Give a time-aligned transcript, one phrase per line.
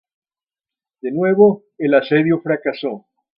[1.03, 3.05] De nuevo, el asedio fracasó.